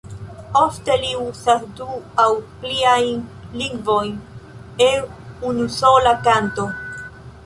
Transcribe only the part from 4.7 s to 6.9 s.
en unusola kanto.